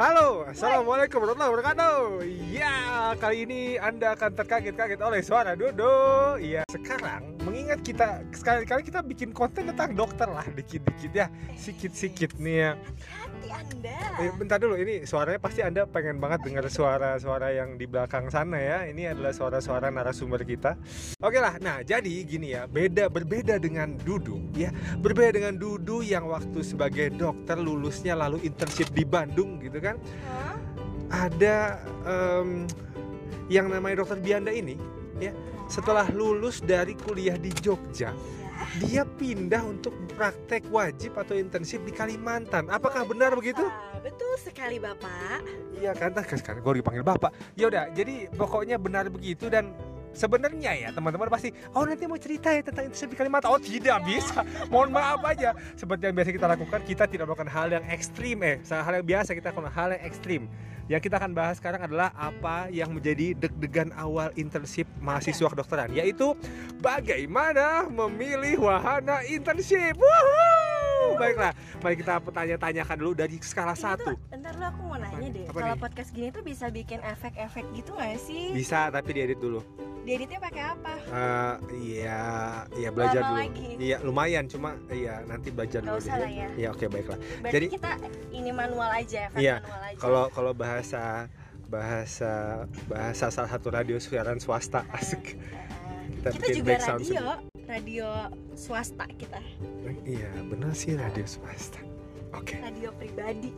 Halo, 0.00 0.48
Assalamualaikum 0.48 1.20
warahmatullahi 1.20 1.52
wabarakatuh 1.60 2.24
Ya, 2.48 3.12
kali 3.20 3.44
ini 3.44 3.76
Anda 3.76 4.16
akan 4.16 4.32
terkaget-kaget 4.32 4.96
oleh 4.96 5.20
suara 5.20 5.52
Dodo 5.52 6.40
Iya, 6.40 6.64
sekarang 6.72 7.36
mengingat 7.44 7.84
kita 7.84 8.24
Sekali-kali 8.32 8.80
kita 8.80 9.04
bikin 9.04 9.36
konten 9.36 9.68
tentang 9.68 9.92
dokter 9.92 10.24
lah 10.24 10.48
Dikit-dikit 10.56 11.12
ya, 11.12 11.28
sikit-sikit 11.52 12.32
nih 12.40 12.56
ya 12.64 12.70
Hati 13.40 13.48
Anda. 13.56 13.96
Eh, 14.20 14.28
bentar 14.36 14.60
dulu, 14.60 14.76
ini 14.76 15.08
suaranya 15.08 15.40
pasti 15.40 15.64
Anda 15.64 15.88
pengen 15.88 16.20
banget 16.20 16.44
dengar 16.44 16.68
suara-suara 16.68 17.56
yang 17.56 17.80
di 17.80 17.88
belakang 17.88 18.28
sana 18.28 18.60
ya. 18.60 18.84
Ini 18.84 19.16
adalah 19.16 19.32
suara-suara 19.32 19.88
narasumber 19.88 20.44
kita. 20.44 20.76
Oke 21.24 21.40
lah, 21.40 21.56
nah 21.56 21.80
jadi 21.80 22.20
gini 22.28 22.52
ya, 22.52 22.68
beda 22.68 23.08
berbeda 23.08 23.56
dengan 23.56 23.96
Dudu 23.96 24.44
ya. 24.52 24.68
Berbeda 25.00 25.40
dengan 25.40 25.56
Dudu 25.56 26.04
yang 26.04 26.28
waktu 26.28 26.60
sebagai 26.60 27.08
dokter 27.16 27.56
lulusnya 27.56 28.12
lalu 28.12 28.44
internship 28.44 28.92
di 28.92 29.08
Bandung 29.08 29.56
gitu 29.64 29.80
kan. 29.80 29.89
Hah? 29.98 30.56
Ada 31.10 31.82
em, 32.06 32.70
yang 33.50 33.66
namanya 33.66 34.06
dokter 34.06 34.18
Bianda 34.22 34.54
ini 34.54 34.78
ya. 35.18 35.34
Setelah 35.70 36.10
lulus 36.10 36.58
dari 36.62 36.98
kuliah 36.98 37.38
di 37.38 37.50
Jogja, 37.62 38.10
dia 38.82 39.02
Iya. 39.02 39.04
pindah 39.06 39.62
untuk 39.64 39.94
praktek 40.18 40.66
wajib 40.68 41.16
atau 41.16 41.34
internship 41.38 41.82
di 41.86 41.94
Kalimantan. 41.94 42.68
Apakah 42.68 43.06
benar 43.06 43.32
begitu? 43.34 43.62
Betul 44.02 44.34
sekali 44.38 44.76
Bapak. 44.82 45.42
Iya 45.78 45.96
kan, 45.96 46.12
kan 46.12 46.36
sekarang 46.36 46.60
gue 46.60 46.74
dipanggil 46.84 47.04
bapak. 47.06 47.32
Ya 47.56 47.72
udah, 47.72 47.88
jadi 47.94 48.28
pokoknya 48.36 48.76
benar 48.76 49.08
begitu 49.08 49.48
dan 49.48 49.72
sebenarnya 50.12 50.72
ya 50.76 50.88
teman-teman 50.90 51.30
pasti, 51.30 51.54
oh 51.74 51.84
nanti 51.86 52.04
mau 52.06 52.18
cerita 52.18 52.50
ya 52.50 52.62
tentang 52.64 52.90
internship 52.90 53.10
di 53.12 53.18
Kalimantan. 53.18 53.48
Oh 53.50 53.60
tidak 53.60 53.98
bisa, 54.04 54.42
mohon 54.68 54.90
maaf 54.94 55.22
aja. 55.26 55.54
Seperti 55.74 56.10
yang 56.10 56.16
biasa 56.16 56.30
kita 56.34 56.46
lakukan, 56.46 56.80
kita 56.86 57.04
tidak 57.06 57.24
melakukan 57.30 57.50
hal 57.50 57.68
yang 57.70 57.84
ekstrim 57.88 58.38
eh, 58.42 58.56
hal 58.62 58.92
yang 59.00 59.06
biasa 59.06 59.30
kita 59.36 59.54
lakukan 59.54 59.72
hal 59.72 59.88
yang 59.94 60.02
ekstrim. 60.04 60.42
Yang 60.90 61.06
kita 61.06 61.22
akan 61.22 61.32
bahas 61.38 61.62
sekarang 61.62 61.86
adalah 61.86 62.10
apa 62.18 62.66
yang 62.74 62.90
menjadi 62.90 63.38
deg-degan 63.38 63.94
awal 63.94 64.34
internship 64.34 64.90
mahasiswa 64.98 65.46
kedokteran, 65.46 65.94
yaitu 65.94 66.34
bagaimana 66.82 67.86
memilih 67.86 68.66
wahana 68.66 69.22
internship. 69.22 69.94
Woohoo! 69.94 70.49
Baiklah, 71.20 71.52
mari 71.78 71.94
kita 71.94 72.12
tanya-tanyakan 72.22 72.96
dulu 72.96 73.12
dari 73.14 73.36
skala 73.38 73.72
Ini 73.72 73.82
satu. 73.82 74.08
tuh, 74.08 74.16
Ntar 74.32 74.54
lu 74.56 74.64
aku 74.64 74.80
mau 74.82 74.96
nanya 74.96 75.28
deh. 75.28 75.44
Apa 75.44 75.54
Kalau 75.54 75.74
nih? 75.74 75.80
podcast 75.80 76.10
gini 76.10 76.28
tuh 76.30 76.42
bisa 76.42 76.66
bikin 76.68 77.00
efek-efek 77.00 77.64
gitu 77.72 77.90
gak 77.92 78.16
sih? 78.18 78.50
Bisa 78.50 78.88
tapi 78.88 79.10
diedit 79.12 79.36
dulu. 79.36 79.60
Dieditnya 80.00 80.40
pakai 80.40 80.62
apa? 80.66 80.92
Eh, 81.06 81.54
iya, 81.78 82.22
iya 82.72 82.88
belajar 82.88 83.20
Lama 83.20 83.30
dulu. 83.30 83.40
lagi? 83.44 83.68
Iya, 83.78 83.96
lumayan 84.00 84.44
cuma 84.46 84.70
iya 84.88 85.20
nanti 85.22 85.48
belajar 85.50 85.78
Gak 85.78 85.86
dulu 85.86 86.00
usah 86.00 86.14
deh. 86.14 86.22
lah 86.22 86.32
ya. 86.32 86.48
Iya, 86.56 86.68
oke 86.70 86.84
baiklah. 86.88 87.18
Berarti 87.38 87.54
Jadi- 87.54 87.68
kita 87.70 87.90
ini 88.32 88.50
manual 88.50 88.90
aja, 88.90 89.20
efek 89.28 89.38
Iya, 89.38 89.56
manual 89.60 89.82
aja. 89.86 89.98
Kalau 90.00 90.24
kalau 90.30 90.52
bahasa 90.52 91.04
bahasa 91.70 92.32
bahasa 92.86 93.30
salah 93.30 93.46
satu 93.48 93.68
radio 93.68 93.94
siaran 93.96 94.40
swasta 94.40 94.82
Ah, 94.84 94.98
asik. 94.98 95.36
ah. 95.36 95.68
Kita, 96.10 96.28
kita 96.32 96.42
bikin 96.42 96.56
juga 96.58 96.70
back 96.70 96.80
sound 96.82 97.49
radio, 97.70 98.08
swasta 98.58 99.06
kita. 99.14 99.38
Iya, 100.02 100.26
benar 100.50 100.74
sih 100.74 100.98
radio 100.98 101.22
swasta. 101.22 101.78
Oke, 102.34 102.58
radio 102.58 102.90
pribadi, 102.94 103.50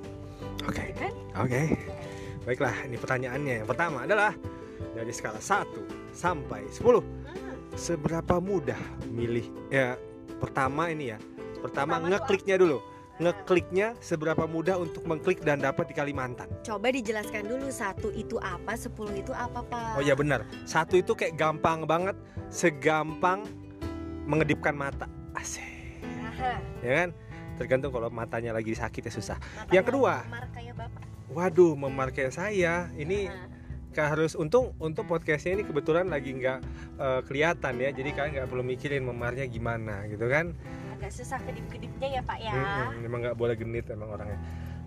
oke, 0.64 0.80
ya 0.80 0.94
kan? 0.96 1.12
oke. 1.44 1.62
Baiklah, 2.44 2.74
ini 2.88 2.96
pertanyaannya. 2.96 3.54
Yang 3.64 3.68
pertama 3.68 4.04
adalah 4.04 4.32
dari 4.92 5.12
skala 5.12 5.40
1 5.40 6.12
sampai 6.12 6.68
10 6.68 7.00
Hmm, 7.32 7.56
seberapa 7.78 8.42
mudah 8.42 8.78
milih 9.08 9.46
ya 9.72 9.96
pertama 10.42 10.90
ini 10.90 11.14
ya 11.14 11.18
pertama, 11.62 11.96
Pertama 12.02 12.10
ngekliknya 12.12 12.56
dulu 12.58 12.78
ngekliknya 13.22 13.94
seberapa 14.02 14.44
mudah 14.50 14.76
untuk 14.82 15.06
mengklik 15.06 15.40
dan 15.46 15.62
dapat 15.62 15.88
di 15.88 15.94
Kalimantan 15.94 16.50
Coba 16.66 16.90
dijelaskan 16.90 17.46
dulu 17.46 17.70
satu 17.70 18.10
itu 18.10 18.36
apa, 18.42 18.74
sepuluh 18.74 19.14
itu 19.14 19.30
apa 19.30 19.62
pak? 19.62 19.96
oh 19.96 20.02
ya 20.02 20.18
benar 20.18 20.42
satu 20.66 20.98
itu 20.98 21.14
kayak 21.14 21.38
gampang 21.38 21.86
banget 21.86 22.18
segampang 22.50 23.46
mengedipkan 24.24 24.72
mata 24.72 25.06
asik 25.32 25.64
Aha, 26.02 26.58
ya 26.80 26.92
kan 27.04 27.08
tergantung 27.56 27.92
kalau 27.92 28.08
matanya 28.08 28.50
lagi 28.50 28.72
sakit 28.72 29.06
ya 29.06 29.12
susah 29.12 29.36
matanya 29.38 29.72
Yang 29.72 29.86
kedua. 29.88 30.14
memar 30.24 30.44
kayak 30.50 30.74
bapak. 30.74 31.02
waduh 31.28 31.72
memarkai 31.74 32.28
saya 32.28 32.90
ini 32.94 33.28
Aha. 33.28 33.50
Harus 33.92 34.32
untung 34.32 34.72
untuk 34.80 35.04
podcastnya 35.04 35.52
ini 35.52 35.68
kebetulan 35.68 36.08
lagi 36.08 36.32
nggak 36.32 36.58
eh, 36.96 37.20
kelihatan 37.28 37.76
ya 37.76 37.92
jadi 37.92 38.08
kalian 38.10 38.32
nggak 38.40 38.48
perlu 38.48 38.64
mikirin 38.64 39.04
memarnya 39.04 39.44
gimana 39.44 40.08
gitu 40.08 40.32
kan 40.32 40.56
agak 40.96 41.12
susah 41.12 41.36
kedip-kedipnya 41.42 42.08
ya 42.08 42.22
pak 42.22 42.38
ya. 42.40 42.54
Mm-mm, 42.54 43.04
emang 43.04 43.20
nggak 43.20 43.36
boleh 43.36 43.52
genit 43.52 43.84
emang 43.90 44.16
orangnya. 44.16 44.40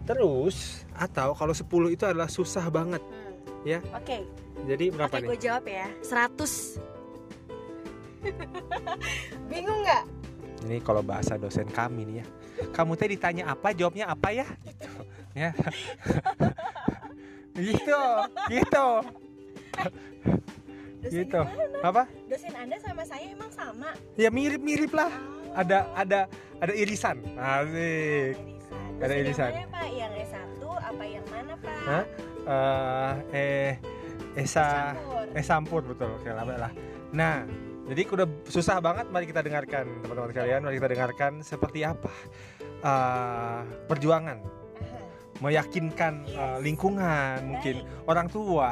Terus 0.09 0.87
atau 0.95 1.35
kalau 1.35 1.51
10 1.51 1.67
itu 1.91 2.01
adalah 2.01 2.25
susah 2.25 2.65
banget. 2.71 3.03
Hmm. 3.03 3.35
Ya. 3.61 3.83
Oke, 3.91 4.23
Jadi 4.63 4.89
berapa 4.89 5.11
gue 5.19 5.35
nih? 5.35 5.41
jawab 5.43 5.65
ya. 5.67 5.85
100 6.01 6.94
Bingung 9.51 9.79
nggak? 9.85 10.03
Ini 10.65 10.81
kalau 10.81 11.05
bahasa 11.05 11.37
dosen 11.37 11.69
kami 11.69 12.07
nih 12.09 12.15
ya. 12.21 12.25
Kamu 12.71 12.95
teh 12.97 13.11
ditanya 13.11 13.51
apa, 13.51 13.75
jawabnya 13.75 14.09
apa 14.09 14.33
ya? 14.33 14.47
Gitu. 14.65 14.89
Ya. 15.35 15.51
gitu, 17.69 18.01
gitu. 18.49 18.87
Dosen 21.05 21.21
Gitu. 21.21 21.37
gimana? 21.37 21.85
Apa? 21.85 22.03
Dosen 22.25 22.53
anda 22.57 22.77
sama 22.81 23.03
saya 23.05 23.25
emang 23.29 23.51
sama. 23.53 23.93
Ya 24.17 24.33
mirip-mirip 24.33 24.89
lah. 24.89 25.11
Oh. 25.13 25.61
Ada 25.61 25.85
ada 25.93 26.19
ada 26.59 26.73
irisan. 26.73 27.21
Asik. 27.37 28.35
irisan. 28.35 28.99
Ada 29.03 29.13
irisan. 29.13 29.51
Yang 29.53 29.69
mana 29.69 29.75
pak? 29.75 29.87
Yang 29.93 30.13
S1 30.25 30.61
apa 30.65 31.03
yang 31.05 31.25
mana 31.29 31.53
pak? 31.61 31.77
Hah? 31.85 32.03
Eh 32.45 33.13
eh 33.35 33.71
Esa 34.35 34.91
Campur. 34.91 35.25
Eh 35.31 35.43
sampur 35.45 35.81
betul, 35.83 36.09
oke 36.11 36.27
lah 36.27 36.43
baiklah. 36.43 36.73
Nah, 37.15 37.47
jadi 37.85 38.01
udah 38.09 38.27
susah 38.49 38.81
banget. 38.81 39.05
Mari 39.13 39.25
kita 39.29 39.41
dengarkan 39.45 39.85
teman-teman 40.01 40.29
sekalian. 40.33 40.59
Mari 40.65 40.75
kita 40.81 40.89
dengarkan 40.89 41.31
seperti 41.45 41.85
apa 41.85 42.11
eh, 42.81 43.59
perjuangan 43.85 44.37
meyakinkan 45.43 46.23
eh, 46.25 46.57
lingkungan, 46.63 47.43
mungkin 47.43 47.83
orang 48.07 48.27
tua 48.31 48.71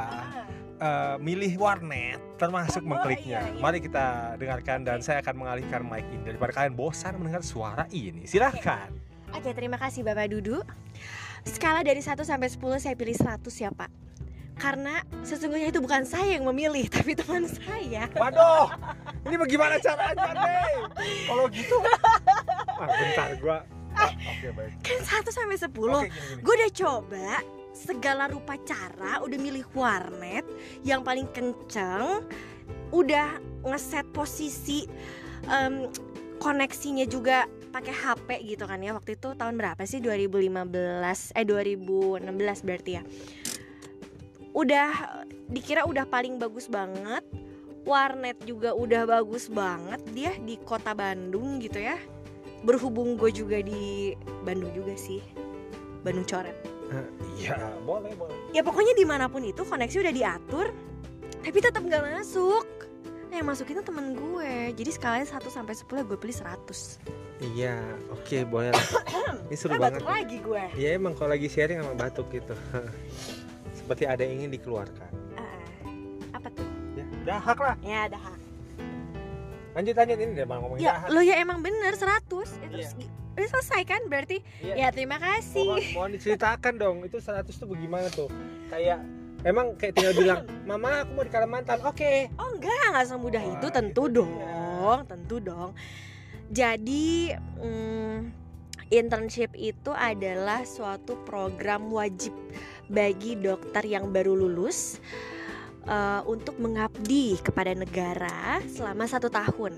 eh, 0.80 1.16
milih 1.20 1.60
warnet, 1.60 2.20
termasuk 2.40 2.80
Oh, 2.84 2.96
mengkliknya. 2.96 3.40
iya, 3.44 3.52
iya. 3.52 3.60
Mari 3.60 3.78
kita 3.84 4.36
dengarkan 4.40 4.78
dan 4.82 4.98
saya 5.04 5.20
akan 5.20 5.44
mengalihkan 5.44 5.84
mic 5.84 6.04
ini 6.08 6.24
daripada 6.24 6.52
kalian 6.56 6.74
bosan 6.74 7.20
mendengar 7.20 7.44
suara 7.44 7.84
ini. 7.92 8.24
Silahkan. 8.24 8.88
Oke, 9.34 9.50
terima 9.52 9.76
kasih 9.76 10.06
Bapak 10.06 10.30
Dudu. 10.30 10.62
Skala 11.44 11.84
dari 11.84 12.00
1 12.00 12.16
sampai 12.24 12.48
10 12.48 12.80
saya 12.80 12.94
pilih 12.96 13.12
100 13.12 13.44
ya, 13.60 13.68
Pak. 13.68 13.90
Karena 14.54 15.02
sesungguhnya 15.26 15.74
itu 15.74 15.82
bukan 15.82 16.06
saya 16.06 16.38
yang 16.38 16.46
memilih, 16.46 16.86
tapi 16.94 17.12
teman 17.12 17.44
saya. 17.44 18.06
Waduh, 18.14 18.70
ini 19.24 19.36
bagaimana 19.36 19.74
caranya 19.80 20.30
nih? 20.36 20.64
Kalau 21.24 21.44
gitu, 21.48 21.76
ah, 22.76 22.88
bentar 22.88 23.30
gua. 23.40 23.58
ah, 23.96 24.10
Oke 24.10 24.48
baik. 24.52 24.72
Kan 24.84 25.00
1 25.00 25.30
sampai 25.30 25.56
10. 25.56 25.70
Oke, 25.70 26.08
gini, 26.08 26.10
gini. 26.10 26.40
Gue 26.42 26.54
udah 26.60 26.72
coba 26.74 27.28
segala 27.74 28.24
rupa 28.30 28.54
cara, 28.62 29.18
udah 29.24 29.38
milih 29.38 29.66
warnet 29.74 30.46
yang 30.86 31.02
paling 31.02 31.26
kenceng, 31.34 32.22
udah 32.94 33.38
ngeset 33.66 34.06
posisi 34.14 34.86
em, 35.48 35.90
koneksinya 36.38 37.08
juga 37.08 37.48
pakai 37.74 37.90
HP 37.90 38.28
gitu 38.54 38.68
kan 38.68 38.78
ya. 38.78 38.94
Waktu 38.94 39.18
itu 39.18 39.34
tahun 39.34 39.58
berapa 39.58 39.82
sih? 39.88 39.98
2015 39.98 41.34
eh 41.34 41.42
2016 41.42 42.28
berarti 42.62 42.90
ya. 42.94 43.02
Udah 44.54 44.90
dikira 45.50 45.82
udah 45.82 46.06
paling 46.06 46.38
bagus 46.38 46.70
banget. 46.70 47.26
Warnet 47.84 48.40
juga 48.42 48.72
udah 48.72 49.04
bagus 49.06 49.46
banget 49.46 50.00
dia 50.10 50.32
di 50.36 50.56
kota 50.58 50.92
Bandung 50.92 51.58
gitu 51.58 51.78
ya. 51.78 52.00
Berhubung 52.60 53.14
gue 53.14 53.28
juga 53.30 53.60
di 53.60 54.12
Bandung 54.40 54.72
juga 54.72 54.92
sih. 54.94 55.20
Bandung 56.00 56.24
coret. 56.24 56.56
Eh, 56.86 57.08
Iya, 57.36 57.56
boleh 57.82 58.12
boleh. 58.14 58.36
Ya 58.52 58.60
pokoknya 58.60 58.92
di 58.92 59.02
mana 59.02 59.26
pun 59.26 59.40
itu 59.40 59.60
koneksi 59.60 59.98
udah 59.98 60.14
diatur 60.14 60.68
Tapi 61.40 61.58
tetap 61.58 61.80
nggak 61.80 61.98
masuk 62.14 62.62
Nah 63.26 63.34
yang 63.34 63.48
masuk 63.48 63.66
itu 63.66 63.80
temen 63.80 64.12
gue 64.12 64.52
Jadi 64.70 64.90
skalanya 64.92 65.26
1 65.26 65.42
sampai 65.44 65.74
10 65.74 65.82
gue 66.04 66.14
pilih 66.14 66.36
100 66.36 67.02
Iya, 67.50 67.80
oke 68.08 68.36
boleh 68.46 68.70
lah. 68.70 68.86
Ini 69.50 69.56
seru 69.58 69.74
Ah, 69.74 69.80
banget. 69.82 69.98
batuk 69.98 70.12
lagi 70.12 70.36
gue 70.38 70.64
Iya 70.76 70.88
emang 70.94 71.12
kalau 71.12 71.32
lagi 71.32 71.48
sharing 71.48 71.80
emang 71.80 71.96
batuk 71.96 72.28
gitu. 72.30 72.54
Seperti 73.80 74.04
ada 74.04 74.22
yang 74.22 74.44
ingin 74.44 74.54
dikeluarkan. 74.54 75.10
Dahak 77.24 77.58
lah. 77.58 77.74
Ya 77.80 78.06
ada 78.06 78.16
hak 78.16 78.38
Lanjut 79.74 79.94
lanjut 79.96 80.16
ini 80.16 80.32
deh 80.32 80.46
bang 80.46 80.58
ngomongin 80.60 80.80
Ya 80.80 80.92
dahak. 80.94 81.08
lo 81.10 81.20
ya 81.20 81.34
emang 81.36 81.58
bener 81.58 81.92
100 81.92 82.06
ya, 82.62 82.68
terus 82.70 82.90
Iya. 82.94 83.10
Udah 83.34 83.48
selesai 83.50 83.82
kan 83.82 84.00
berarti 84.06 84.38
Iya. 84.60 84.74
Ya 84.76 84.88
terima 84.88 85.18
kasih 85.18 85.66
Mohon, 85.66 85.86
mohon 85.92 86.10
diceritakan 86.14 86.72
dong, 86.76 86.96
itu 87.02 87.18
100 87.18 87.50
tuh 87.50 87.66
bagaimana 87.66 88.06
tuh? 88.08 88.30
Kayak 88.70 89.02
emang 89.42 89.74
kayak 89.74 89.92
tinggal 89.92 90.14
bilang, 90.14 90.40
"Mama, 90.62 91.02
aku 91.02 91.10
mau 91.12 91.24
di 91.26 91.32
Kalimantan." 91.32 91.82
Oke. 91.82 92.30
Oh 92.38 92.48
enggak, 92.48 92.70
enggak 92.88 93.06
semudah 93.06 93.42
Wah, 93.42 93.52
itu 93.52 93.66
tentu 93.68 94.02
itu 94.06 94.14
dong, 94.14 94.30
dia. 94.30 94.96
tentu 95.04 95.36
dong. 95.36 95.70
Jadi 96.48 97.34
mm, 97.58 98.16
internship 98.88 99.50
itu 99.52 99.90
adalah 99.90 100.62
suatu 100.62 101.18
program 101.24 101.90
wajib 101.90 102.30
bagi 102.86 103.34
dokter 103.34 103.82
yang 103.82 104.12
baru 104.12 104.36
lulus 104.36 105.02
uh, 105.86 106.22
untuk 106.26 106.56
mengabdi 106.60 107.36
kepada 107.40 107.72
negara 107.76 108.60
selama 108.68 109.04
satu 109.08 109.28
tahun. 109.28 109.76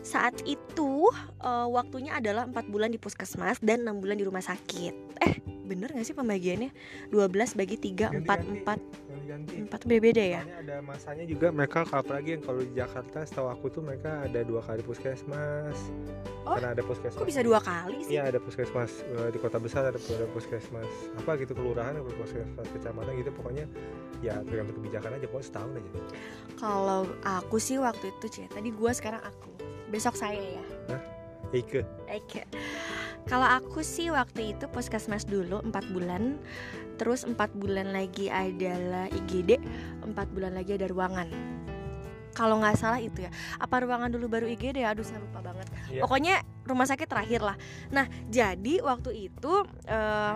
Saat 0.00 0.48
itu 0.48 1.06
uh, 1.44 1.68
waktunya 1.68 2.16
adalah 2.16 2.48
empat 2.48 2.66
bulan 2.72 2.88
di 2.88 2.96
puskesmas 2.96 3.60
dan 3.60 3.84
enam 3.84 4.00
bulan 4.00 4.16
di 4.16 4.24
rumah 4.24 4.40
sakit. 4.40 4.94
Eh 5.20 5.59
bener 5.70 5.94
gak 5.94 6.02
sih 6.02 6.16
pembagiannya? 6.18 6.70
12 7.14 7.58
bagi 7.58 7.76
3, 7.78 8.26
4, 8.26 8.66
4 8.66 9.10
ganti. 9.30 9.54
Empat. 9.62 9.80
Beda-beda 9.86 10.22
ya? 10.22 10.42
Soalnya 10.42 10.58
ada 10.58 10.76
masanya 10.82 11.24
juga 11.24 11.46
mereka 11.54 11.86
apalagi 11.86 12.28
yang 12.34 12.42
kalau 12.42 12.60
di 12.60 12.72
Jakarta 12.74 13.18
setahu 13.22 13.48
aku 13.54 13.66
tuh 13.70 13.82
mereka 13.86 14.10
ada 14.26 14.40
dua 14.42 14.60
kali 14.66 14.82
puskesmas. 14.82 15.78
Oh, 16.42 16.58
karena 16.58 16.74
ada 16.74 16.82
puskesmas. 16.82 17.20
Kok 17.22 17.28
bisa 17.30 17.42
dua 17.46 17.60
kali 17.62 18.02
sih? 18.02 18.18
Iya 18.18 18.34
ada 18.34 18.38
puskesmas 18.42 18.90
eh, 19.06 19.28
di 19.30 19.38
kota 19.38 19.58
besar 19.62 19.86
ada, 19.86 20.00
ada 20.00 20.26
puskesmas 20.34 20.90
apa 21.14 21.30
gitu 21.38 21.52
kelurahan 21.54 21.94
ada 21.94 22.04
puskesmas 22.18 22.66
kecamatan 22.74 23.12
gitu 23.22 23.30
pokoknya 23.30 23.64
ya 24.20 24.42
tergantung 24.42 24.82
kebijakan 24.82 25.16
aja 25.16 25.26
pokoknya 25.30 25.46
setahun 25.46 25.70
aja. 25.78 25.90
Kalau 26.58 27.00
aku 27.22 27.56
sih 27.62 27.78
waktu 27.78 28.10
itu 28.10 28.26
Cie, 28.28 28.46
tadi 28.50 28.74
gua 28.74 28.90
sekarang 28.90 29.22
aku. 29.22 29.48
Besok 29.90 30.14
saya 30.14 30.38
ya. 30.38 30.64
Eike 31.50 31.82
Oke. 32.06 32.46
Kalau 33.30 33.46
aku 33.46 33.86
sih 33.86 34.10
waktu 34.10 34.58
itu 34.58 34.66
puskesmas 34.66 35.22
dulu 35.22 35.62
4 35.62 35.94
bulan 35.94 36.34
Terus 37.00 37.24
4 37.24 37.38
bulan 37.56 37.96
lagi 37.96 38.28
adalah 38.28 39.08
IGD 39.08 39.56
4 40.04 40.34
bulan 40.36 40.52
lagi 40.52 40.76
ada 40.76 40.84
ruangan. 40.84 41.32
Kalau 42.36 42.60
nggak 42.60 42.76
salah 42.76 43.00
itu 43.00 43.24
ya. 43.24 43.32
Apa 43.56 43.88
ruangan 43.88 44.12
dulu 44.12 44.28
baru 44.28 44.44
IGD 44.44 44.84
aduh 44.84 45.00
saya 45.00 45.24
lupa 45.24 45.40
banget. 45.40 45.64
Iya. 45.88 46.04
pokoknya 46.04 46.44
rumah 46.68 46.84
sakit 46.84 47.08
terakhir 47.08 47.40
lah. 47.40 47.56
Nah 47.88 48.04
jadi 48.28 48.84
waktu 48.84 49.32
itu 49.32 49.52
eh, 49.88 50.34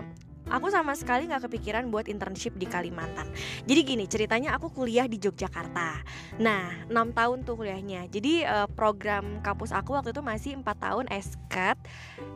aku 0.49 0.69
sama 0.69 0.93
sekali 0.99 1.29
nggak 1.29 1.49
kepikiran 1.49 1.88
buat 1.88 2.08
internship 2.11 2.56
di 2.56 2.69
Kalimantan. 2.69 3.29
Jadi 3.64 3.81
gini 3.85 4.05
ceritanya 4.05 4.56
aku 4.56 4.73
kuliah 4.73 5.08
di 5.08 5.17
Yogyakarta. 5.17 6.05
Nah 6.41 6.88
enam 6.88 7.12
tahun 7.14 7.46
tuh 7.46 7.61
kuliahnya. 7.61 8.08
Jadi 8.12 8.44
eh, 8.44 8.69
program 8.73 9.41
kampus 9.41 9.73
aku 9.73 9.96
waktu 9.96 10.12
itu 10.12 10.23
masih 10.25 10.58
empat 10.61 10.76
tahun 10.81 11.06
eskat 11.12 11.76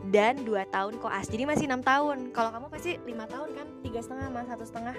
dan 0.09 0.41
dua 0.41 0.65
tahun 0.69 0.97
koas. 0.97 1.29
Jadi 1.29 1.45
masih 1.45 1.65
enam 1.69 1.85
tahun. 1.85 2.33
Kalau 2.33 2.49
kamu 2.49 2.65
pasti 2.71 2.97
lima 3.05 3.29
tahun 3.29 3.53
kan? 3.53 3.67
Tiga 3.85 3.99
setengah 4.01 4.23
sama 4.29 4.41
satu 4.47 4.63
setengah. 4.65 4.95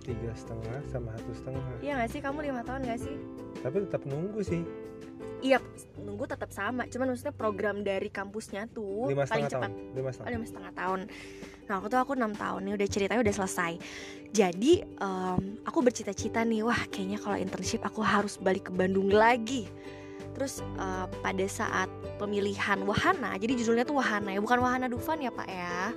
Tiga 0.00 0.32
setengah 0.32 0.78
sama 0.90 1.08
satu 1.18 1.32
setengah. 1.36 1.64
Iya 1.84 1.92
nggak 2.00 2.10
sih? 2.10 2.20
Kamu 2.24 2.38
lima 2.42 2.62
tahun 2.66 2.80
nggak 2.88 3.00
sih? 3.00 3.16
Tapi 3.60 3.76
tetap 3.86 4.02
nunggu 4.08 4.40
sih. 4.42 4.62
Iya, 5.40 5.56
nunggu 5.96 6.28
tetap 6.28 6.52
sama. 6.52 6.84
Cuman 6.84 7.12
maksudnya 7.12 7.32
program 7.32 7.80
dari 7.80 8.12
kampusnya 8.12 8.68
tuh 8.68 9.08
lima 9.08 9.24
paling 9.24 9.48
cepat. 9.48 9.72
lima 9.72 10.08
Oh, 10.08 10.12
setengah 10.12 10.32
lima 10.36 10.44
setengah 10.44 10.72
tahun. 10.76 11.00
Nah, 11.70 11.78
aku 11.78 11.86
tuh 11.86 12.02
aku 12.02 12.18
enam 12.18 12.34
tahun 12.34 12.66
nih 12.66 12.74
udah 12.82 12.88
ceritanya 12.90 13.22
udah 13.22 13.36
selesai. 13.38 13.72
Jadi 14.34 14.82
em, 14.82 15.62
aku 15.62 15.78
bercita-cita 15.86 16.42
nih, 16.42 16.66
wah 16.66 16.82
kayaknya 16.90 17.22
kalau 17.22 17.38
internship 17.38 17.86
aku 17.86 18.02
harus 18.02 18.34
balik 18.42 18.66
ke 18.66 18.72
Bandung 18.74 19.06
lagi. 19.06 19.70
Terus 20.34 20.66
eh, 20.82 21.06
pada 21.22 21.46
saat 21.46 21.86
pemilihan 22.18 22.82
wahana, 22.82 23.38
jadi 23.38 23.54
judulnya 23.54 23.86
tuh 23.86 24.02
wahana 24.02 24.34
ya, 24.34 24.42
bukan 24.42 24.58
wahana 24.58 24.90
Dufan 24.90 25.22
ya 25.22 25.30
Pak 25.30 25.46
ya. 25.46 25.94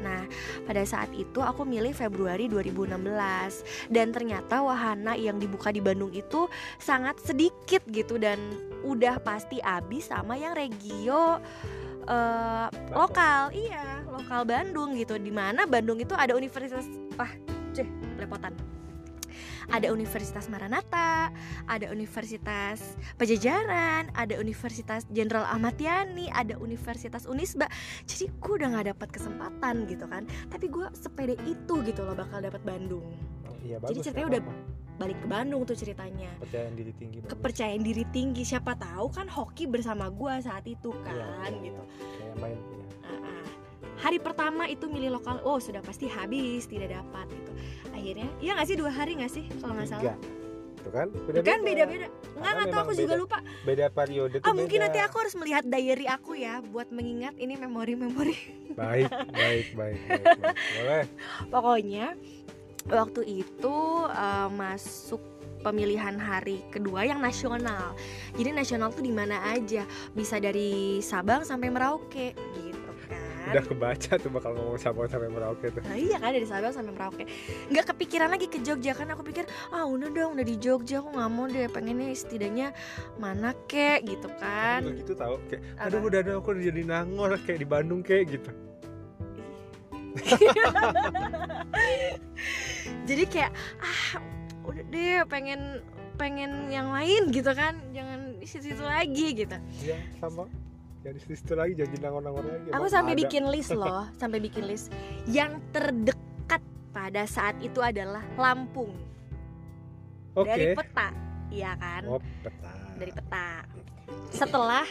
Nah, 0.00 0.24
pada 0.64 0.80
saat 0.88 1.12
itu 1.12 1.44
aku 1.44 1.68
milih 1.68 1.92
Februari 1.92 2.48
2016 2.48 2.96
dan 3.92 4.16
ternyata 4.16 4.64
wahana 4.64 5.12
yang 5.18 5.36
dibuka 5.36 5.68
di 5.68 5.84
Bandung 5.84 6.14
itu 6.16 6.48
sangat 6.80 7.20
sedikit 7.20 7.84
gitu 7.92 8.16
dan 8.16 8.40
udah 8.80 9.20
pasti 9.20 9.60
habis 9.60 10.08
sama 10.08 10.40
yang 10.40 10.56
regio 10.56 11.36
eh, 12.10 12.66
lokal 12.90 13.54
iya 13.54 14.02
lokal 14.10 14.42
Bandung 14.42 14.98
gitu 14.98 15.14
di 15.16 15.30
mana 15.30 15.64
Bandung 15.64 16.02
itu 16.02 16.12
ada 16.18 16.34
universitas 16.34 16.84
wah 17.14 17.30
ceh 17.70 17.86
lepotan 18.18 18.52
ada 19.70 19.94
Universitas 19.94 20.50
Maranatha, 20.50 21.30
ada 21.70 21.86
Universitas 21.94 22.98
Pajajaran, 23.16 24.10
ada 24.18 24.34
Universitas 24.42 25.06
Jenderal 25.14 25.46
Ahmad 25.46 25.78
Yani, 25.78 26.26
ada 26.34 26.58
Universitas 26.58 27.24
Unisba. 27.24 27.70
Jadi 28.04 28.34
gue 28.34 28.52
udah 28.58 28.68
nggak 28.76 28.86
dapat 28.98 29.08
kesempatan 29.14 29.86
gitu 29.86 30.10
kan. 30.10 30.26
Tapi 30.50 30.66
gue 30.66 30.90
sepede 30.96 31.38
itu 31.46 31.74
gitu 31.86 32.02
loh 32.02 32.18
bakal 32.18 32.42
dapat 32.42 32.60
Bandung. 32.66 33.06
Iya 33.62 33.78
bagus 33.78 34.02
ceritanya 34.02 34.26
nggak 34.26 34.42
udah-. 34.42 34.69
Balik 35.00 35.16
ke 35.16 35.26
Bandung 35.26 35.64
tuh 35.64 35.72
ceritanya. 35.72 36.28
kepercayaan 36.36 36.76
diri 36.76 36.92
tinggi 36.92 37.16
bagus. 37.18 37.30
Kepercayaan 37.32 37.80
diri 37.80 38.04
tinggi 38.06 38.42
siapa 38.44 38.76
tahu 38.76 39.08
kan 39.08 39.26
hoki 39.26 39.64
bersama 39.64 40.12
gue 40.12 40.34
saat 40.38 40.62
itu 40.62 40.92
Iya, 40.92 41.00
kan 41.00 41.50
iya, 41.50 41.64
gitu. 41.64 41.80
iya. 41.80 42.12
kayak 42.20 42.34
main 42.36 42.58
iya. 42.60 42.84
Ah, 43.00 43.16
ah. 43.16 43.44
Hari 43.98 44.18
pertama 44.18 44.64
itu 44.64 44.84
milih 44.86 45.12
lokal, 45.14 45.40
oh 45.40 45.56
sudah 45.56 45.80
pasti 45.80 46.04
habis, 46.04 46.64
tidak 46.64 46.92
dapat 46.94 47.28
gitu. 47.28 47.50
Akhirnya, 47.90 48.28
iya 48.38 48.52
nggak 48.54 48.64
sih 48.66 48.76
dua 48.76 48.88
hari 48.88 49.16
nggak 49.16 49.28
sih 49.30 49.44
kalau 49.56 49.72
nggak 49.72 49.88
salah? 49.88 50.16
Tuh 50.80 50.88
kan 50.88 51.08
Kan 51.42 51.60
beda-beda. 51.60 52.08
Enggak 52.08 52.12
Karena 52.32 52.52
nggak 52.54 52.68
tahu 52.70 52.80
aku 52.82 52.92
juga 52.94 53.12
beda. 53.12 53.20
lupa. 53.20 53.38
beda 53.62 53.86
periode 53.90 54.36
tuh 54.36 54.46
Ah 54.46 54.52
mungkin 54.52 54.78
beda. 54.78 54.84
nanti 54.86 54.98
aku 54.98 55.16
harus 55.16 55.34
melihat 55.34 55.62
diary 55.62 56.06
aku 56.06 56.32
ya 56.34 56.60
buat 56.62 56.88
mengingat 56.88 57.36
ini 57.36 57.52
memori-memori. 57.54 58.36
baik 58.70 59.08
baik 59.30 59.66
baik 59.74 59.98
baik, 60.00 60.24
baik. 60.40 60.48
boleh 60.76 61.04
Pokoknya 61.48 62.06
waktu 62.88 63.44
itu 63.44 63.76
eh, 64.08 64.48
masuk 64.48 65.20
pemilihan 65.60 66.16
hari 66.16 66.64
kedua 66.72 67.04
yang 67.04 67.20
nasional. 67.20 67.92
Jadi 68.34 68.50
nasional 68.56 68.88
tuh 68.90 69.04
di 69.04 69.12
mana 69.12 69.52
aja, 69.52 69.84
bisa 70.16 70.40
dari 70.40 70.98
Sabang 71.04 71.44
sampai 71.44 71.68
Merauke 71.68 72.32
gitu 72.56 72.90
kan. 73.06 73.52
udah 73.52 73.64
kebaca 73.66 74.12
tuh 74.20 74.30
bakal 74.30 74.52
ngomong 74.56 74.78
sama 74.80 75.04
sampai 75.04 75.28
Merauke 75.28 75.68
tuh. 75.68 75.84
Nah, 75.84 75.96
iya 75.96 76.16
kan 76.16 76.32
dari 76.32 76.48
Sabang 76.48 76.72
sampai 76.72 76.92
Merauke. 76.96 77.24
Nggak 77.68 77.92
kepikiran 77.92 78.32
lagi 78.32 78.46
ke 78.48 78.58
Jogja 78.64 78.96
kan 78.96 79.12
aku 79.12 79.20
pikir 79.26 79.44
ah 79.74 79.84
udah 79.84 80.08
dong 80.08 80.40
udah 80.40 80.46
di 80.46 80.56
Jogja 80.56 81.04
aku 81.04 81.12
nggak 81.12 81.30
mau 81.32 81.44
deh 81.44 81.68
pengennya 81.68 82.08
setidaknya 82.16 82.72
mana 83.20 83.52
kek 83.68 84.08
gitu 84.08 84.32
kan. 84.40 84.80
Aku 84.80 84.96
gitu 84.96 85.12
tau 85.12 85.36
kayak 85.52 85.62
aduh 85.76 86.00
udah 86.00 86.20
ada 86.24 86.32
aku 86.40 86.56
udah 86.56 86.64
jadi 86.72 86.82
nangor 86.88 87.36
kayak 87.44 87.60
di 87.60 87.68
Bandung 87.68 88.00
kayak 88.00 88.38
gitu 88.38 88.69
jadi 93.08 93.22
kayak 93.26 93.52
ah 93.80 94.20
udah 94.66 94.84
deh 94.90 95.22
pengen 95.26 95.82
pengen 96.20 96.68
yang 96.68 96.92
lain 96.92 97.32
gitu 97.32 97.50
kan. 97.56 97.80
Jangan 97.96 98.36
di 98.36 98.46
situ 98.46 98.84
lagi 98.84 99.26
gitu. 99.32 99.56
Ya 99.84 99.96
sama. 100.20 100.44
Ya 101.00 101.16
di 101.16 101.20
situ 101.24 101.56
lagi 101.56 101.72
jadi 101.80 101.96
nangor-nangor 101.96 102.44
lagi. 102.44 102.68
Aku 102.76 102.86
sampai 102.92 103.16
ada. 103.16 103.20
bikin 103.24 103.48
list 103.48 103.72
loh 103.72 104.04
sampai 104.20 104.38
bikin 104.38 104.68
list. 104.68 104.92
Yang 105.24 105.64
terdekat 105.72 106.62
pada 106.92 107.24
saat 107.24 107.56
itu 107.64 107.80
adalah 107.80 108.20
Lampung. 108.36 108.92
Oke. 110.38 110.46
dari 110.46 110.78
peta 110.78 111.10
iya 111.50 111.74
kan? 111.74 112.02
Oh 112.06 112.20
peta. 112.20 112.70
Dari 113.00 113.12
peta. 113.12 113.48
Setelah 114.30 114.86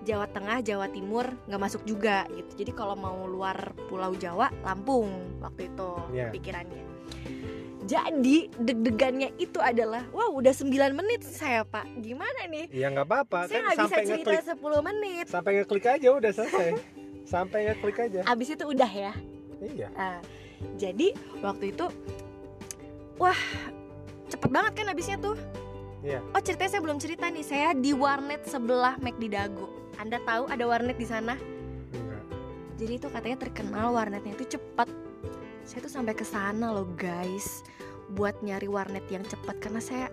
Jawa 0.00 0.26
Tengah, 0.26 0.58
Jawa 0.60 0.86
Timur 0.88 1.26
nggak 1.44 1.60
masuk 1.60 1.82
juga 1.82 2.24
gitu. 2.30 2.54
Jadi 2.56 2.72
kalau 2.72 2.94
mau 2.94 3.24
luar 3.24 3.74
Pulau 3.86 4.14
Jawa, 4.14 4.50
Lampung 4.62 5.10
waktu 5.38 5.68
itu 5.68 5.90
Iya. 6.10 6.30
pikirannya. 6.30 6.82
Jadi 7.82 8.52
deg-degannya 8.54 9.32
itu 9.36 9.56
adalah, 9.58 10.04
wow 10.10 10.28
udah 10.30 10.52
9 10.52 10.68
menit 10.92 11.24
saya 11.24 11.64
pak, 11.64 11.88
gimana 11.98 12.44
nih? 12.46 12.68
ya 12.68 12.92
nggak 12.92 13.06
apa-apa 13.06 13.48
saya 13.48 13.48
kan 13.48 13.62
nggak 13.64 13.72
bisa 13.72 13.84
sampai 13.88 14.04
cerita 14.04 14.28
ngeklik 14.28 14.44
10 14.44 14.82
menit. 14.84 15.24
sampai 15.26 15.50
ngeklik 15.56 15.86
aja 15.88 16.08
udah 16.12 16.30
selesai 16.30 16.68
sampai 17.32 17.58
ngeklik 17.66 17.98
aja 17.98 18.20
Abis 18.26 18.48
itu 18.52 18.64
udah 18.66 18.90
ya. 18.90 19.12
iya 19.64 19.88
Nah, 19.90 20.20
jadi 20.76 21.16
waktu 21.40 21.72
itu, 21.72 21.86
wah 23.16 23.40
cepet 24.28 24.50
banget 24.50 24.72
kan 24.74 24.86
abisnya 24.86 25.16
tuh. 25.16 25.38
Iya. 25.98 26.20
Oh 26.30 26.38
ceritanya 26.38 26.70
saya 26.70 26.82
belum 26.82 26.98
cerita 26.98 27.24
nih, 27.26 27.42
saya 27.42 27.68
di 27.72 27.90
warnet 27.90 28.44
sebelah 28.44 29.00
McD 29.00 29.32
Dago. 29.32 29.66
Anda 29.98 30.22
tahu 30.22 30.46
ada 30.46 30.62
warnet 30.62 30.94
di 30.94 31.06
sana? 31.06 31.34
enggak 31.90 32.24
Jadi 32.78 32.92
itu 33.02 33.06
katanya 33.10 33.36
terkenal 33.42 33.90
warnetnya 33.90 34.38
itu 34.38 34.54
cepat. 34.54 34.86
Saya 35.66 35.84
tuh 35.84 35.92
sampai 35.92 36.14
ke 36.14 36.22
sana 36.22 36.70
loh 36.70 36.86
guys, 36.94 37.66
buat 38.14 38.38
nyari 38.40 38.70
warnet 38.70 39.04
yang 39.10 39.26
cepat 39.26 39.58
karena 39.58 39.82
saya 39.82 40.06